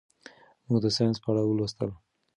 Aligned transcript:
موږ 0.67 0.79
د 0.83 0.87
ساینس 0.95 1.17
په 1.23 1.27
اړه 1.31 1.41
ولوستل. 1.45 1.89